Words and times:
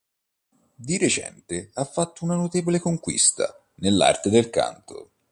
Di 0.73 0.97
recente 0.97 1.69
ha 1.75 1.85
fatto 1.85 2.25
una 2.25 2.33
notevole 2.33 2.79
conquista 2.79 3.55
dell'arte 3.75 4.31
del 4.31 4.49
canto". 4.49 5.11